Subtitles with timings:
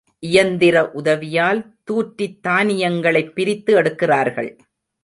[0.19, 4.51] இயந்திர உதவியால் தூற்றித் தானியங்களைப் பிரித்து எடுக்கிறார்கள்.